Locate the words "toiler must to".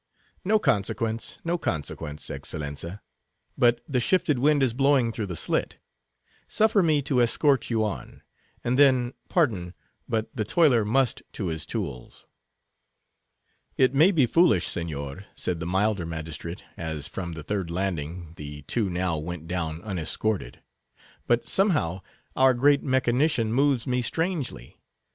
10.43-11.49